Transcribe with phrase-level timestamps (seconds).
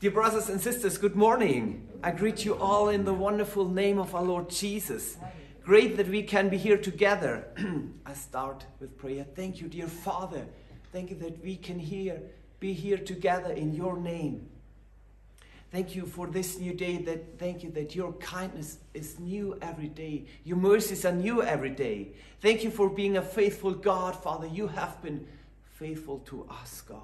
[0.00, 1.88] Dear brothers and sisters, good morning.
[2.04, 5.16] I greet you all in the wonderful name of our Lord Jesus.
[5.64, 7.48] Great that we can be here together.
[8.06, 9.26] I start with prayer.
[9.34, 10.46] Thank you, dear Father.
[10.92, 12.22] Thank you that we can here
[12.60, 14.48] be here together in your name.
[15.72, 16.98] Thank you for this new day.
[16.98, 20.26] That thank you that your kindness is new every day.
[20.44, 22.10] Your mercies are new every day.
[22.40, 24.46] Thank you for being a faithful God, Father.
[24.46, 25.26] You have been
[25.74, 27.00] faithful to us, God.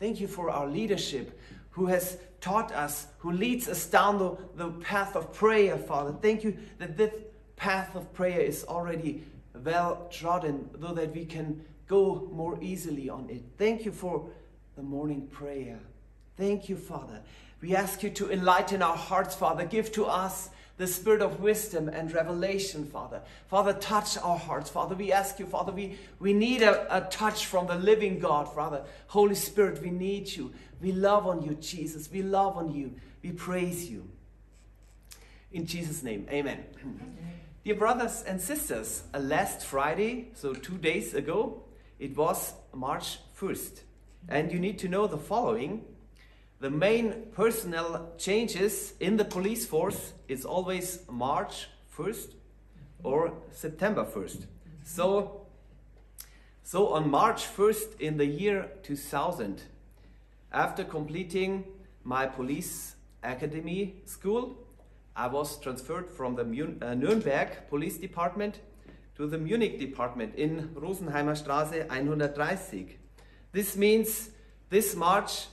[0.00, 1.38] Thank you for our leadership
[1.74, 6.14] who has taught us, who leads us down the, the path of prayer, Father.
[6.22, 7.12] Thank you that this
[7.56, 9.24] path of prayer is already
[9.64, 13.42] well trodden, though that we can go more easily on it.
[13.58, 14.28] Thank you for
[14.76, 15.80] the morning prayer.
[16.36, 17.20] Thank you, Father.
[17.60, 19.64] We ask you to enlighten our hearts, Father.
[19.64, 23.22] Give to us the spirit of wisdom and revelation, Father.
[23.46, 24.94] Father, touch our hearts, Father.
[24.94, 28.82] We ask you, Father, we, we need a, a touch from the living God, Father.
[29.08, 30.52] Holy Spirit, we need you.
[30.80, 32.10] We love on you, Jesus.
[32.10, 32.94] We love on you.
[33.22, 34.08] We praise you.
[35.52, 36.64] In Jesus' name, amen.
[37.64, 41.62] Dear brothers and sisters, uh, last Friday, so two days ago,
[42.00, 43.80] it was March 1st.
[44.28, 45.84] And you need to know the following
[46.64, 52.28] the main personnel changes in the police force is always March 1st
[53.02, 54.46] or September 1st.
[54.82, 55.42] So,
[56.62, 59.60] so on March 1st in the year 2000,
[60.52, 61.64] after completing
[62.02, 64.56] my police academy school,
[65.14, 68.60] I was transferred from the Mun uh, Police Department
[69.16, 72.96] to the Munich Department in Rosenheimer Straße 130.
[73.52, 74.30] This means
[74.70, 75.48] this March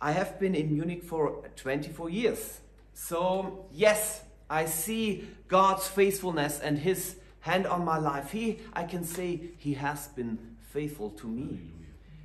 [0.00, 2.60] I have been in Munich for 24 years.
[2.94, 8.30] So, yes, I see God's faithfulness and His hand on my life.
[8.30, 10.38] He, I can say, He has been
[10.72, 11.60] faithful to me.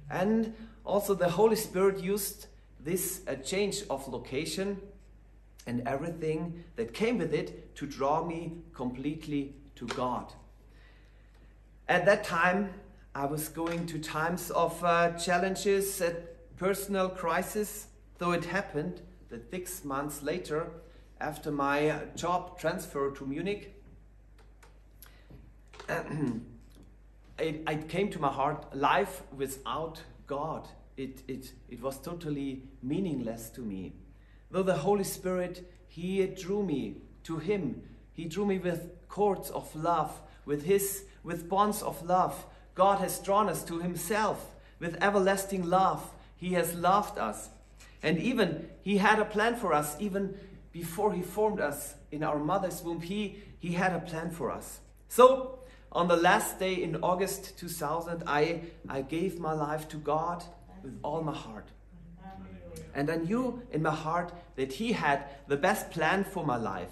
[0.09, 0.53] And
[0.85, 2.47] also, the Holy Spirit used
[2.80, 4.80] this uh, change of location
[5.65, 10.31] and everything that came with it to draw me completely to God.
[11.87, 12.73] At that time,
[13.15, 16.33] I was going to times of uh, challenges, at
[16.63, 17.87] personal crisis,
[18.19, 20.71] though it happened that six months later,
[21.19, 23.83] after my job transfer to Munich,
[25.89, 30.69] it, it, came to my heart life without God.
[30.95, 33.91] It, it, it was totally meaningless to me.
[34.49, 36.95] Though the Holy Spirit, He drew me
[37.25, 37.81] to Him.
[38.13, 42.45] He drew me with cords of love, with His, with bonds of love.
[42.73, 46.09] God has drawn us to Himself with everlasting love.
[46.43, 47.49] He has loved us.
[48.04, 50.37] And even He had a plan for us, even
[50.73, 52.99] before He formed us in our mother's womb.
[52.99, 54.81] He, he had a plan for us.
[55.08, 55.59] So,
[55.93, 58.59] on the last day in August 2000, I,
[58.89, 60.43] I gave my life to God
[60.83, 61.70] with all my heart.
[62.93, 66.92] And I knew in my heart that He had the best plan for my life,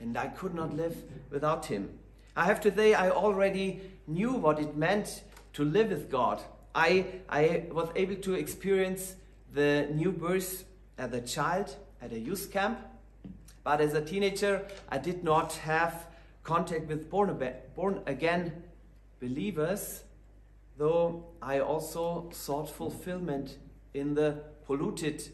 [0.00, 0.96] and I could not live
[1.30, 2.00] without Him.
[2.36, 5.22] I have to say, I already knew what it meant
[5.52, 6.42] to live with God
[6.78, 9.16] I, I was able to experience
[9.52, 10.64] the new birth
[10.96, 12.78] as a child at a youth camp.
[13.64, 16.06] But as a teenager, I did not have
[16.44, 17.36] contact with born,
[17.74, 18.62] born again
[19.18, 20.04] believers,
[20.76, 23.58] though I also sought fulfillment
[23.92, 25.24] in the polluted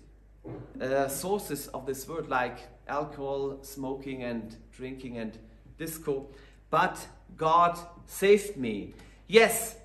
[0.81, 5.39] uh, sources of this world, like alcohol, smoking, and drinking, and
[5.77, 6.27] disco.
[6.71, 7.07] But
[7.37, 8.95] God saved me.
[9.29, 9.77] Yes,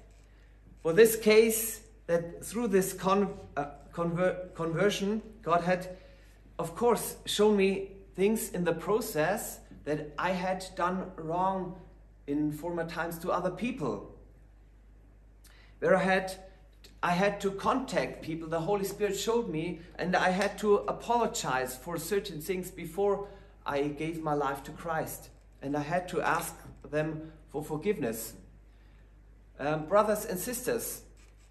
[0.82, 5.98] for this case, that through this con uh, conver conversion, God had,
[6.58, 11.76] of course, shown me things in the process that I had done wrong
[12.28, 14.16] in former times to other people.
[15.80, 16.36] Where I had,
[17.02, 21.76] I had to contact people, the Holy Spirit showed me, and I had to apologize
[21.76, 23.28] for certain things before
[23.66, 25.30] I gave my life to Christ.
[25.62, 26.56] And I had to ask
[26.90, 28.34] them for forgiveness.
[29.60, 31.02] Um, brothers and sisters,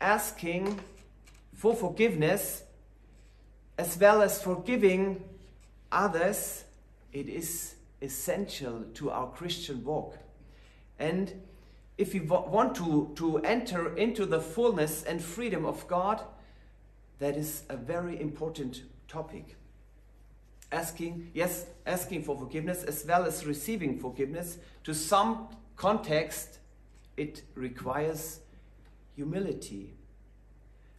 [0.01, 0.81] asking
[1.55, 2.63] for forgiveness
[3.77, 5.22] as well as forgiving
[5.93, 6.65] others,
[7.13, 10.16] it is essential to our Christian walk.
[10.99, 11.33] And
[11.99, 16.22] if we want to, to enter into the fullness and freedom of God,
[17.19, 19.57] that is a very important topic.
[20.72, 26.59] Asking, yes, asking for forgiveness as well as receiving forgiveness, to some context,
[27.18, 28.41] it requires
[29.15, 29.94] humility.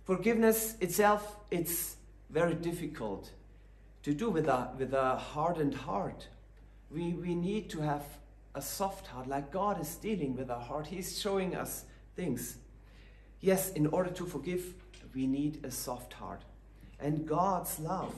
[0.03, 1.95] Forgiveness itself, it's
[2.29, 3.31] very difficult
[4.03, 6.27] to do with a, with a hardened heart.
[6.91, 8.03] We, we need to have
[8.55, 10.87] a soft heart, like God is dealing with our heart.
[10.87, 11.85] He's showing us
[12.15, 12.57] things.
[13.39, 14.73] Yes, in order to forgive,
[15.13, 16.41] we need a soft heart.
[16.99, 18.13] And God's love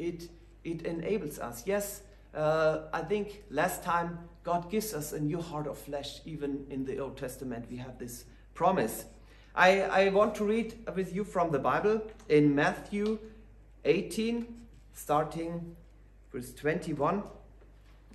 [0.00, 0.28] it,
[0.64, 1.62] it enables us.
[1.66, 2.00] Yes,
[2.34, 6.84] uh, I think last time God gives us a new heart of flesh, even in
[6.84, 8.24] the Old Testament, we have this
[8.54, 9.04] promise.
[9.54, 13.18] I, I want to read with you from the Bible in Matthew
[13.84, 14.46] 18,
[14.92, 15.76] starting
[16.32, 17.24] verse 21.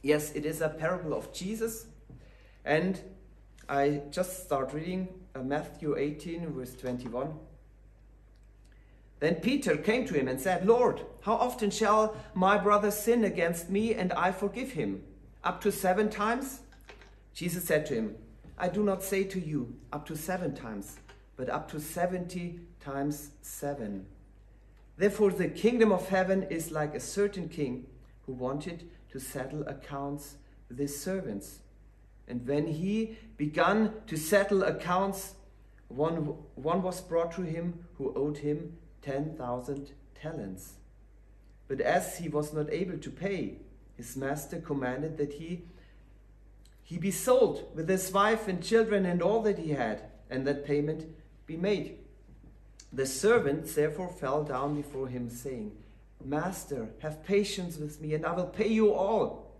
[0.01, 1.87] Yes, it is a parable of Jesus.
[2.63, 2.99] And
[3.67, 7.33] I just start reading uh, Matthew 18, verse 21.
[9.19, 13.69] Then Peter came to him and said, Lord, how often shall my brother sin against
[13.69, 15.03] me and I forgive him?
[15.43, 16.59] Up to seven times?
[17.33, 18.15] Jesus said to him,
[18.57, 20.97] I do not say to you up to seven times,
[21.35, 24.05] but up to seventy times seven.
[24.97, 27.85] Therefore, the kingdom of heaven is like a certain king
[28.25, 30.35] who wanted to settle accounts
[30.69, 31.59] with his servants.
[32.27, 35.35] And when he began to settle accounts,
[35.89, 40.73] one, one was brought to him who owed him 10,000 talents.
[41.67, 43.57] But as he was not able to pay,
[43.95, 45.63] his master commanded that he,
[46.83, 50.65] he be sold with his wife and children and all that he had, and that
[50.65, 51.05] payment
[51.45, 51.97] be made.
[52.91, 55.71] The servant therefore fell down before him, saying,
[56.23, 59.51] Master, have patience with me, and I will pay you all.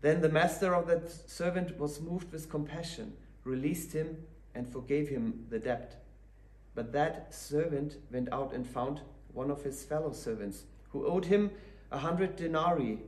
[0.00, 3.14] Then the master of that servant was moved with compassion,
[3.44, 4.18] released him,
[4.54, 6.03] and forgave him the debt.
[6.74, 9.00] But that servant went out and found
[9.32, 11.50] one of his fellow servants, who owed him
[11.90, 12.98] a hundred denarii.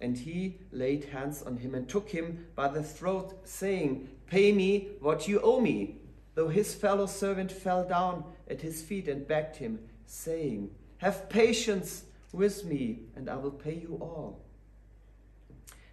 [0.00, 4.88] And he laid hands on him and took him by the throat, saying, Pay me
[5.00, 5.96] what you owe me.
[6.34, 12.04] Though his fellow servant fell down at his feet and begged him, saying, Have patience
[12.32, 14.40] with me, and I will pay you all.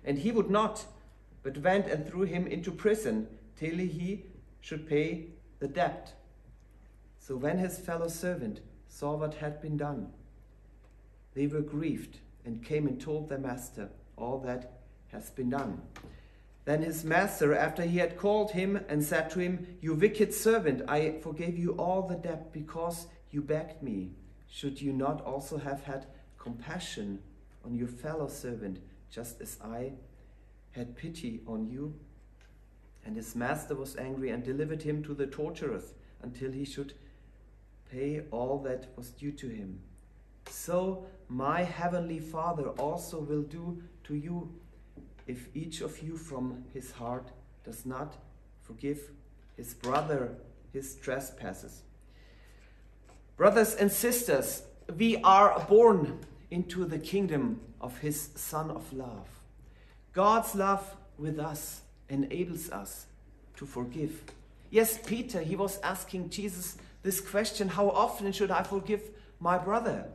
[0.05, 0.85] And he would not,
[1.43, 3.27] but went and threw him into prison
[3.57, 4.25] till he
[4.61, 5.27] should pay
[5.59, 6.13] the debt.
[7.27, 10.13] So when his fellow servant saw what had been done,
[11.33, 15.81] they were grieved and came and told their master all that has been done.
[16.63, 20.83] Then his master, after he had called him and said to him, You wicked servant,
[20.87, 24.11] I forgave you all the debt because you begged me.
[24.49, 26.05] Should you not also have had
[26.37, 27.19] compassion
[27.65, 28.79] on your fellow servant,
[29.11, 29.91] just as I
[30.71, 31.93] had pity on you?
[33.05, 36.93] And his master was angry and delivered him to the torturers until he should
[37.91, 39.79] pay all that was due to him.
[40.49, 44.53] So my heavenly Father also will do to you
[45.25, 47.29] if each of you from his heart
[47.63, 48.15] does not
[48.63, 49.11] forgive
[49.55, 50.37] his brother
[50.73, 51.81] his trespasses.
[53.35, 54.63] Brothers and sisters,
[54.95, 56.19] we are born
[56.49, 59.27] into the kingdom of his Son of love.
[60.13, 63.07] God's love with us enables us
[63.57, 64.23] to forgive.
[64.69, 69.01] Yes, Peter, he was asking Jesus this question how often should I forgive
[69.39, 70.09] my brother?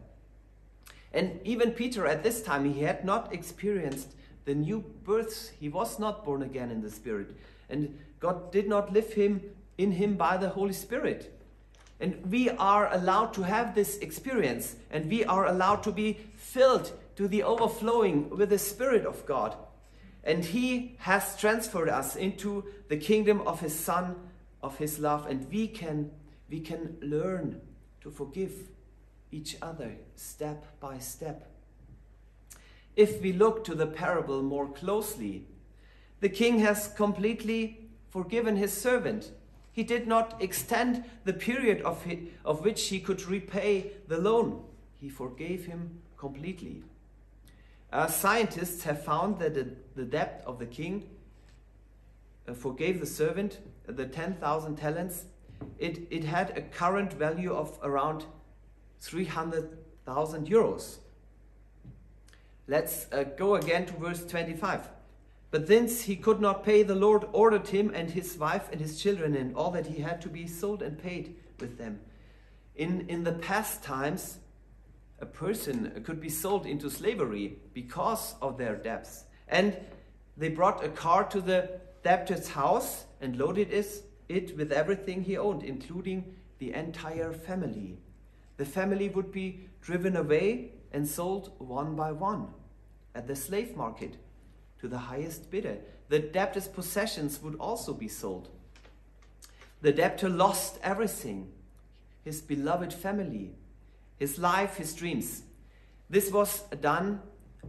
[1.10, 4.08] And even Peter at this time, he had not experienced
[4.44, 5.52] the new birth.
[5.58, 7.34] He was not born again in the Spirit.
[7.70, 9.40] And God did not live him
[9.78, 11.32] in him by the Holy Spirit.
[11.98, 16.92] And we are allowed to have this experience, and we are allowed to be filled
[17.16, 19.56] to the overflowing with the Spirit of God.
[20.24, 24.16] And He has transferred us into the kingdom of His Son,
[24.62, 26.10] of His love, and we can
[26.52, 27.58] we can learn
[28.02, 28.52] to forgive
[29.32, 31.50] each other step by step.
[32.94, 35.46] If we look to the parable more closely,
[36.20, 39.30] the king has completely forgiven his servant.
[39.72, 44.62] He did not extend the period of, he, of which he could repay the loan.
[45.00, 46.82] He forgave him completely.
[47.90, 51.08] Uh, scientists have found that the, the debt of the king
[52.46, 55.24] uh, forgave the servant the 10,000 talents
[55.78, 58.24] it, it had a current value of around
[59.00, 60.98] 300,000 euros.
[62.68, 64.88] Let's uh, go again to verse 25.
[65.50, 69.00] But since he could not pay, the Lord ordered him and his wife and his
[69.00, 72.00] children and all that he had to be sold and paid with them.
[72.74, 74.38] In, in the past times,
[75.20, 79.24] a person could be sold into slavery because of their debts.
[79.46, 79.76] And
[80.36, 85.36] they brought a car to the debtor's house and loaded it it with everything he
[85.36, 87.98] owned, including the entire family.
[88.56, 92.48] The family would be driven away and sold one by one
[93.14, 94.16] at the slave market
[94.80, 95.78] to the highest bidder.
[96.08, 98.48] The debtor's possessions would also be sold.
[99.80, 101.52] The debtor lost everything
[102.24, 103.50] his beloved family,
[104.16, 105.42] his life, his dreams.
[106.08, 107.20] This was done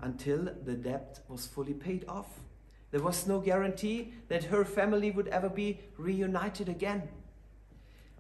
[0.02, 2.28] until the debt was fully paid off.
[2.94, 7.10] There was no guarantee that her family would ever be reunited again.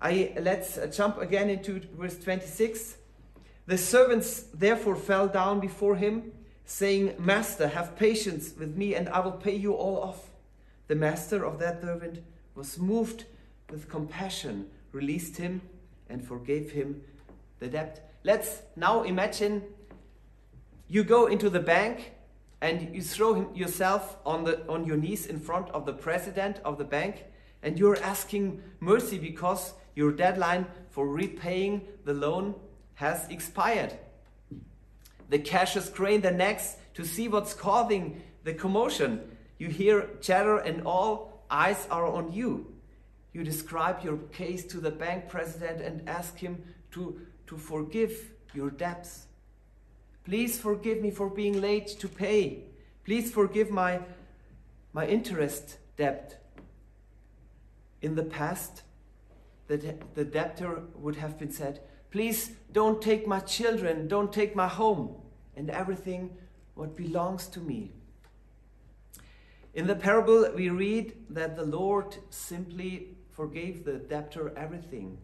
[0.01, 2.97] I, let's uh, jump again into verse 26.
[3.67, 6.31] The servants therefore fell down before him,
[6.65, 10.31] saying, Master, have patience with me, and I will pay you all off.
[10.87, 12.23] The master of that servant
[12.55, 13.25] was moved
[13.69, 15.61] with compassion, released him,
[16.09, 17.03] and forgave him
[17.59, 18.11] the debt.
[18.23, 19.61] Let's now imagine
[20.87, 22.13] you go into the bank
[22.63, 26.77] and you throw yourself on, the, on your knees in front of the president of
[26.77, 27.25] the bank,
[27.61, 32.55] and you're asking mercy because your deadline for repaying the loan
[32.93, 33.93] has expired.
[35.29, 39.29] The cashiers crane their necks to see what's causing the commotion.
[39.57, 42.73] You hear chatter, and all eyes are on you.
[43.33, 48.69] You describe your case to the bank president and ask him to, to forgive your
[48.69, 49.25] debts.
[50.25, 52.63] Please forgive me for being late to pay.
[53.03, 53.99] Please forgive my,
[54.93, 56.41] my interest debt.
[58.01, 58.83] In the past,
[59.67, 64.67] the, the debtor would have been said, Please don't take my children, don't take my
[64.67, 65.15] home,
[65.55, 66.37] and everything
[66.75, 67.91] what belongs to me.
[69.73, 75.17] In the parable, we read that the Lord simply forgave the debtor everything.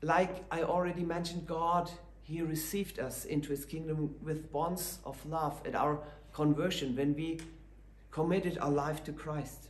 [0.00, 1.90] Like I already mentioned, God,
[2.28, 6.00] He received us into His kingdom with bonds of love at our
[6.32, 7.38] conversion when we
[8.10, 9.68] committed our life to Christ.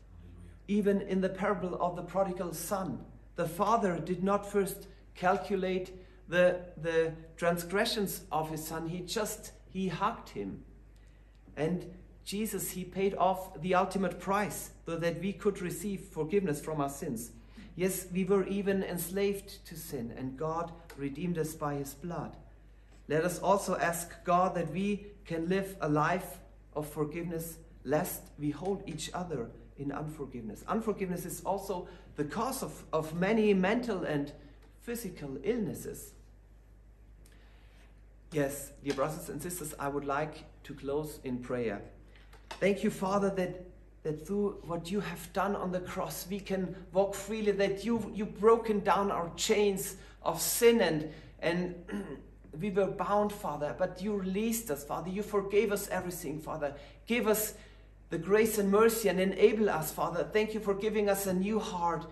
[0.67, 3.05] Even in the parable of the prodigal son,
[3.37, 5.93] the father did not first calculate
[6.29, 8.89] the, the transgressions of his son.
[8.89, 10.65] He just, he hugged him.
[11.57, 11.95] And
[12.25, 16.89] Jesus, he paid off the ultimate price so that we could receive forgiveness from our
[16.89, 17.33] sins.
[17.77, 22.37] Yes, we were even enslaved to sin, and God redeemed us by his blood.
[23.09, 26.39] Let us also ask God that we can live a life
[26.75, 29.49] of forgiveness, lest we hold each other
[29.79, 30.65] in unforgiveness.
[30.67, 34.33] Unforgiveness is also the cause of, of many mental and
[34.83, 36.13] physical illnesses.
[38.33, 41.81] Yes, dear brothers and sisters, I would like to close in prayer.
[42.51, 43.65] Thank you, Father, that,
[44.03, 48.11] that through what you have done on the cross, we can walk freely, that you,
[48.15, 51.75] you've broken down our chains of sin and, and
[52.59, 55.11] we were bound, Father, but you released us, Father.
[55.11, 56.75] You forgave us everything, Father.
[57.07, 57.55] Give us
[58.11, 60.29] the grace and mercy and enable us, Father.
[60.33, 62.07] Thank you for giving us a new heart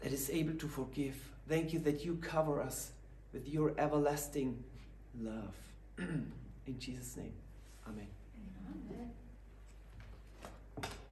[0.00, 1.16] that is able to forgive.
[1.48, 2.90] Thank you that you cover us
[3.32, 4.62] with your everlasting
[5.20, 5.54] love.
[5.98, 7.32] In Jesus' name,
[7.86, 8.06] Amen.
[8.90, 9.10] Amen.